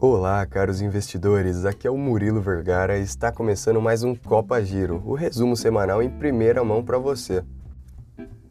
Olá, 0.00 0.46
caros 0.46 0.80
investidores. 0.80 1.64
Aqui 1.64 1.84
é 1.84 1.90
o 1.90 1.98
Murilo 1.98 2.40
Vergara 2.40 2.96
e 2.96 3.02
está 3.02 3.32
começando 3.32 3.80
mais 3.80 4.04
um 4.04 4.14
Copa 4.14 4.62
Giro, 4.62 5.02
o 5.04 5.12
resumo 5.12 5.56
semanal 5.56 6.00
em 6.00 6.08
primeira 6.08 6.62
mão 6.62 6.84
para 6.84 6.98
você. 6.98 7.42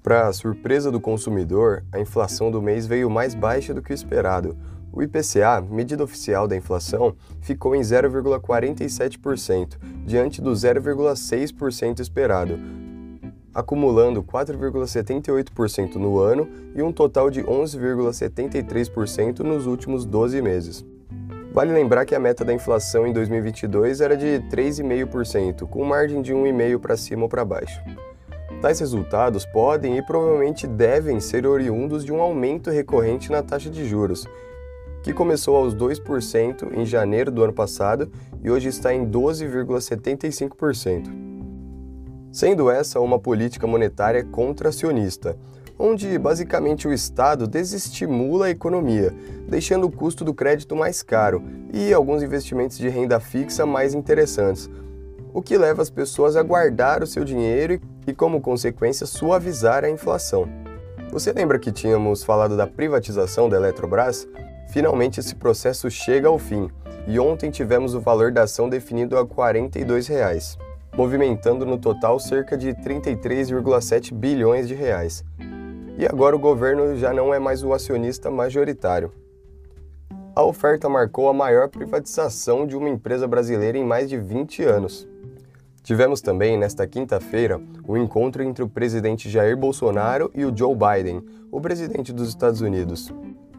Para 0.03 0.33
surpresa 0.33 0.91
do 0.91 0.99
consumidor, 0.99 1.85
a 1.89 2.01
inflação 2.01 2.51
do 2.51 2.61
mês 2.61 2.85
veio 2.85 3.09
mais 3.09 3.33
baixa 3.33 3.73
do 3.73 3.81
que 3.81 3.93
o 3.93 3.95
esperado. 3.95 4.57
O 4.91 5.01
IPCA, 5.01 5.61
medida 5.61 6.03
oficial 6.03 6.49
da 6.49 6.57
inflação, 6.57 7.15
ficou 7.39 7.73
em 7.73 7.79
0,47%, 7.79 9.77
diante 10.05 10.41
do 10.41 10.51
0,6% 10.51 12.01
esperado, 12.01 12.59
acumulando 13.53 14.21
4,78% 14.21 15.95
no 15.95 16.19
ano 16.19 16.49
e 16.75 16.81
um 16.81 16.91
total 16.91 17.29
de 17.29 17.41
11,73% 17.41 19.39
nos 19.39 19.65
últimos 19.65 20.05
12 20.05 20.41
meses. 20.41 20.85
Vale 21.57 21.73
lembrar 21.73 22.05
que 22.05 22.13
a 22.13 22.19
meta 22.19 22.45
da 22.45 22.53
inflação 22.53 23.07
em 23.07 23.11
2022 23.11 23.99
era 23.99 24.15
de 24.15 24.43
3,5%, 24.47 25.67
com 25.67 25.83
margem 25.83 26.21
de 26.21 26.31
1,5% 26.31 26.77
para 26.77 26.95
cima 26.95 27.23
ou 27.23 27.29
para 27.29 27.43
baixo. 27.43 27.81
Tais 28.61 28.79
resultados 28.79 29.43
podem 29.43 29.97
e 29.97 30.03
provavelmente 30.03 30.67
devem 30.67 31.19
ser 31.19 31.47
oriundos 31.47 32.05
de 32.05 32.13
um 32.13 32.21
aumento 32.21 32.69
recorrente 32.69 33.31
na 33.31 33.41
taxa 33.41 33.71
de 33.71 33.87
juros, 33.87 34.27
que 35.01 35.11
começou 35.11 35.55
aos 35.55 35.73
2% 35.73 36.77
em 36.77 36.85
janeiro 36.85 37.31
do 37.31 37.43
ano 37.43 37.53
passado 37.53 38.11
e 38.43 38.51
hoje 38.51 38.69
está 38.69 38.93
em 38.93 39.09
12,75% 39.09 41.25
sendo 42.31 42.69
essa 42.69 42.99
uma 42.99 43.17
política 43.17 43.65
monetária 43.65 44.23
contracionista, 44.23 45.35
onde 45.79 46.17
basicamente 46.17 46.87
o 46.87 46.93
Estado 46.93 47.47
desestimula 47.47 48.47
a 48.47 48.49
economia, 48.49 49.13
deixando 49.47 49.85
o 49.85 49.91
custo 49.91 50.23
do 50.25 50.33
crédito 50.33 50.75
mais 50.75 51.03
caro 51.03 51.43
e 51.73 51.93
alguns 51.93 52.23
investimentos 52.23 52.77
de 52.77 52.89
renda 52.89 53.19
fixa 53.19 53.65
mais 53.65 53.93
interessantes, 53.93 54.69
o 55.33 55.41
que 55.41 55.57
leva 55.57 55.81
as 55.81 55.89
pessoas 55.89 56.35
a 56.35 56.43
guardar 56.43 57.03
o 57.03 57.07
seu 57.07 57.23
dinheiro 57.23 57.79
e, 58.07 58.13
como 58.13 58.41
consequência, 58.41 59.05
suavizar 59.05 59.83
a 59.83 59.89
inflação. 59.89 60.47
Você 61.11 61.31
lembra 61.31 61.59
que 61.59 61.71
tínhamos 61.71 62.23
falado 62.23 62.57
da 62.57 62.65
privatização 62.65 63.47
da 63.47 63.57
Eletrobras? 63.57 64.27
Finalmente 64.69 65.19
esse 65.19 65.35
processo 65.35 65.89
chega 65.89 66.27
ao 66.27 66.37
fim 66.37 66.69
e 67.07 67.19
ontem 67.19 67.49
tivemos 67.49 67.93
o 67.93 68.01
valor 68.01 68.31
da 68.31 68.43
ação 68.43 68.67
definido 68.67 69.15
a 69.15 69.21
R$ 69.21 69.27
42. 69.27 70.07
Reais 70.07 70.57
movimentando 70.97 71.63
no 71.63 71.77
total 71.77 72.19
cerca 72.19 72.57
de 72.57 72.73
33,7 72.73 74.11
bilhões 74.11 74.67
de 74.67 74.73
reais. 74.73 75.23
E 75.97 76.05
agora 76.05 76.35
o 76.35 76.39
governo 76.39 76.95
já 76.95 77.11
não 77.11 77.33
é 77.33 77.39
mais 77.39 77.63
o 77.63 77.73
acionista 77.73 78.29
majoritário. 78.29 79.11
A 80.35 80.43
oferta 80.43 80.87
marcou 80.87 81.27
a 81.27 81.33
maior 81.33 81.67
privatização 81.69 82.67
de 82.67 82.77
uma 82.77 82.87
empresa 82.87 83.27
brasileira 83.27 83.79
em 83.79 83.83
mais 83.83 84.07
de 84.07 84.15
20 84.15 84.63
anos. 84.63 85.07
Tivemos 85.81 86.21
também, 86.21 86.55
nesta 86.55 86.85
quinta-feira, 86.85 87.59
o 87.87 87.93
um 87.93 87.97
encontro 87.97 88.43
entre 88.43 88.63
o 88.63 88.69
presidente 88.69 89.27
Jair 89.27 89.57
Bolsonaro 89.57 90.29
e 90.35 90.45
o 90.45 90.55
Joe 90.55 90.75
Biden, 90.75 91.25
o 91.51 91.59
presidente 91.59 92.13
dos 92.13 92.29
Estados 92.29 92.61
Unidos. 92.61 93.11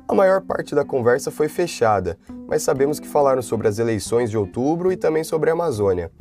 A 0.07 0.15
maior 0.15 0.41
parte 0.41 0.77
da 0.77 0.85
conversa 0.85 1.33
foi 1.33 1.49
fechada, 1.49 2.17
mas 2.47 2.63
sabemos 2.63 3.01
que 3.01 3.09
falaram 3.09 3.43
sobre 3.43 3.67
as 3.67 3.81
eleições 3.81 4.31
de 4.31 4.39
outubro 4.39 4.93
e 4.93 4.97
também 4.97 5.25
sobre 5.25 5.51
a 5.51 5.55
Amazônia 5.55 6.13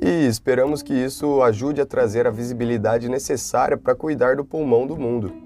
e 0.00 0.26
esperamos 0.26 0.82
que 0.82 0.92
isso 0.92 1.42
ajude 1.42 1.80
a 1.80 1.86
trazer 1.86 2.26
a 2.26 2.30
visibilidade 2.30 3.08
necessária 3.08 3.76
para 3.76 3.94
cuidar 3.94 4.36
do 4.36 4.44
pulmão 4.44 4.86
do 4.86 4.96
mundo. 4.96 5.45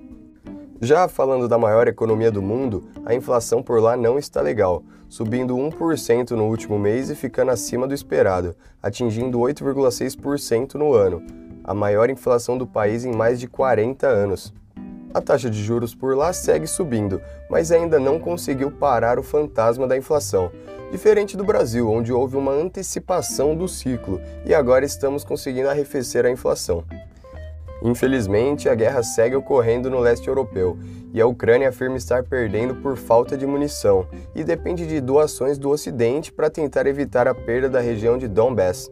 Já 0.80 1.06
falando 1.08 1.46
da 1.46 1.58
maior 1.58 1.86
economia 1.88 2.30
do 2.30 2.40
mundo, 2.40 2.88
a 3.04 3.14
inflação 3.14 3.62
por 3.62 3.82
lá 3.82 3.96
não 3.96 4.18
está 4.18 4.40
legal, 4.40 4.82
subindo 5.08 5.54
1% 5.54 6.30
no 6.30 6.44
último 6.44 6.78
mês 6.78 7.10
e 7.10 7.14
ficando 7.14 7.50
acima 7.50 7.86
do 7.86 7.92
esperado, 7.92 8.56
atingindo 8.82 9.38
8,6% 9.38 10.74
no 10.74 10.94
ano, 10.94 11.22
a 11.62 11.74
maior 11.74 12.08
inflação 12.08 12.56
do 12.56 12.66
país 12.66 13.04
em 13.04 13.14
mais 13.14 13.38
de 13.38 13.46
40 13.46 14.06
anos. 14.06 14.54
A 15.12 15.20
taxa 15.20 15.50
de 15.50 15.62
juros 15.62 15.94
por 15.94 16.16
lá 16.16 16.32
segue 16.32 16.66
subindo, 16.66 17.20
mas 17.50 17.70
ainda 17.70 18.00
não 18.00 18.18
conseguiu 18.18 18.70
parar 18.70 19.18
o 19.18 19.22
fantasma 19.22 19.86
da 19.86 19.96
inflação, 19.96 20.50
Diferente 20.90 21.36
do 21.36 21.44
Brasil, 21.44 21.88
onde 21.88 22.12
houve 22.12 22.36
uma 22.36 22.50
antecipação 22.50 23.54
do 23.54 23.68
ciclo 23.68 24.20
e 24.44 24.52
agora 24.52 24.84
estamos 24.84 25.22
conseguindo 25.22 25.68
arrefecer 25.68 26.26
a 26.26 26.30
inflação. 26.30 26.84
Infelizmente, 27.82 28.68
a 28.68 28.74
guerra 28.74 29.02
segue 29.02 29.36
ocorrendo 29.36 29.90
no 29.90 29.98
leste 29.98 30.28
europeu 30.28 30.78
e 31.12 31.20
a 31.20 31.26
Ucrânia 31.26 31.68
afirma 31.68 31.96
estar 31.96 32.22
perdendo 32.24 32.76
por 32.76 32.96
falta 32.96 33.36
de 33.36 33.46
munição 33.46 34.06
e 34.34 34.44
depende 34.44 34.86
de 34.86 35.00
doações 35.00 35.58
do 35.58 35.70
Ocidente 35.70 36.32
para 36.32 36.50
tentar 36.50 36.86
evitar 36.86 37.26
a 37.26 37.34
perda 37.34 37.68
da 37.68 37.80
região 37.80 38.18
de 38.18 38.28
Donbass. 38.28 38.90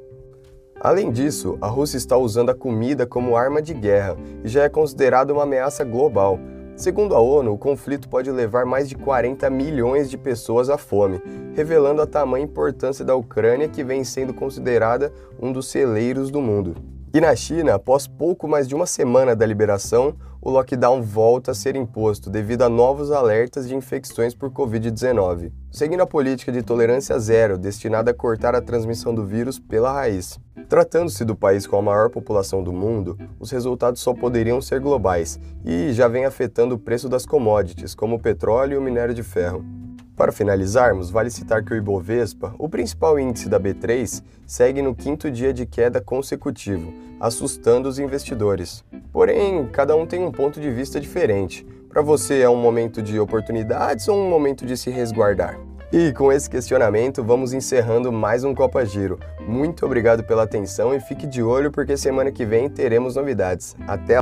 Além 0.81 1.11
disso, 1.11 1.59
a 1.61 1.67
Rússia 1.67 1.97
está 1.97 2.17
usando 2.17 2.51
a 2.51 2.55
comida 2.55 3.07
como 3.07 3.37
arma 3.37 3.61
de 3.61 3.75
guerra 3.75 4.17
e 4.45 4.49
já 4.49 4.63
é 4.63 4.69
considerada 4.69 5.33
uma 5.33 5.43
ameaça 5.43 5.85
global, 5.85 6.39
Segundo 6.79 7.13
a 7.17 7.19
ONU, 7.19 7.55
o 7.55 7.59
conflito 7.59 8.09
pode 8.09 8.31
levar 8.31 8.65
mais 8.65 8.89
de 8.89 8.95
40 8.95 9.51
milhões 9.51 10.09
de 10.09 10.17
pessoas 10.17 10.71
à 10.71 10.79
fome, 10.79 11.21
revelando 11.53 12.01
a 12.01 12.07
tamanha 12.07 12.45
importância 12.45 13.05
da 13.05 13.17
Ucrânia, 13.17 13.69
que 13.69 13.83
vem 13.83 14.05
sendo 14.05 14.33
considerada 14.33 15.13
um 15.43 15.53
dos 15.53 15.67
celeiros 15.67 16.31
do 16.31 16.41
mundo. 16.41 16.98
E 17.19 17.21
na 17.21 17.35
China, 17.35 17.75
após 17.75 18.07
pouco 18.07 18.47
mais 18.47 18.69
de 18.69 18.77
uma 18.77 18.87
semana 18.87 19.35
da 19.35 19.45
liberação, 19.45 20.15
o 20.41 20.51
lockdown 20.51 21.03
volta 21.03 21.51
a 21.51 21.55
ser 21.55 21.75
imposto 21.75 22.31
devido 22.31 22.63
a 22.63 22.69
novos 22.69 23.11
alertas 23.11 23.67
de 23.67 23.75
infecções 23.75 24.37
por 24.37 24.53
Covid-19, 24.53 25.51
seguindo 25.69 26.01
a 26.01 26.07
política 26.07 26.53
de 26.53 26.63
tolerância 26.63 27.19
zero 27.19 27.59
destinada 27.59 28.13
a 28.13 28.15
cortar 28.15 28.55
a 28.55 28.63
transmissão 28.63 29.13
do 29.13 29.27
vírus 29.27 29.59
pela 29.59 29.93
raiz. 29.93 30.39
Tratando-se 30.69 31.25
do 31.25 31.35
país 31.35 31.67
com 31.67 31.77
a 31.77 31.83
maior 31.83 32.09
população 32.09 32.63
do 32.63 32.73
mundo, 32.73 33.19
os 33.41 33.51
resultados 33.51 34.01
só 34.01 34.15
poderiam 34.15 34.61
ser 34.61 34.79
globais 34.79 35.41
e 35.65 35.93
já 35.93 36.07
vem 36.07 36.25
afetando 36.25 36.77
o 36.77 36.79
preço 36.79 37.09
das 37.09 37.27
commodities, 37.27 37.97
como 37.97 38.15
o 38.15 38.21
petróleo 38.21 38.75
e 38.75 38.79
o 38.79 38.81
minério 38.81 39.13
de 39.13 39.25
ferro. 39.25 39.78
Para 40.19 40.33
finalizarmos, 40.33 41.11
vale 41.11 41.31
citar 41.31 41.63
que 41.63 41.73
o 41.73 41.77
Ibovespa, 41.77 42.53
o 42.59 42.69
principal 42.69 43.21
índice 43.21 43.49
da 43.49 43.61
B3, 43.61 44.21
segue 44.45 44.83
no 44.83 44.93
quinto 44.93 45.31
dia 45.31 45.55
de 45.55 45.65
queda 45.65 46.01
consecutivo, 46.01 46.93
assustando 47.21 47.89
os 47.89 48.01
investidores. 48.01 48.85
Porém, 49.13 49.65
cada 49.69 49.95
um 49.95 50.05
tem 50.05 50.25
um 50.25 50.33
ponto 50.33 50.61
de 50.61 50.73
vista 50.73 51.01
diferente. 51.01 51.65
Para 51.89 52.03
você 52.03 52.41
é 52.41 52.51
um 52.51 52.61
momento 52.61 53.01
de 53.01 53.21
oportunidades 53.21 54.09
ou 54.09 54.19
um 54.19 54.29
momento 54.29 54.67
de 54.67 54.77
se 54.77 54.91
resguardar? 54.91 55.57
E 55.93 56.13
com 56.13 56.33
esse 56.33 56.51
questionamento, 56.51 57.23
vamos 57.23 57.53
encerrando 57.53 58.11
mais 58.11 58.43
um 58.43 58.53
Copa 58.53 58.85
Giro. 58.85 59.21
Muito 59.47 59.87
obrigado 59.87 60.25
pela 60.25 60.43
atenção 60.43 60.93
e 60.93 60.99
fique 60.99 61.29
de 61.29 61.45
olho 61.45 61.71
porque 61.71 61.97
semana 61.97 62.33
que 62.33 62.45
vem 62.45 62.69
teremos 62.69 63.15
novidades. 63.15 63.77
Até 63.87 64.17